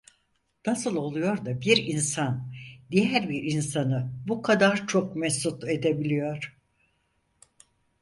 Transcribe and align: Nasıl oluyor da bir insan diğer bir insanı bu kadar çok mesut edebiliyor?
Nasıl 0.67 0.95
oluyor 0.95 1.45
da 1.45 1.61
bir 1.61 1.77
insan 1.85 2.53
diğer 2.91 3.29
bir 3.29 3.43
insanı 3.43 4.11
bu 4.27 4.41
kadar 4.41 4.87
çok 4.87 5.15
mesut 5.15 5.63
edebiliyor? 5.63 6.57